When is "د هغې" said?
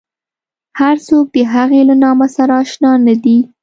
1.35-1.81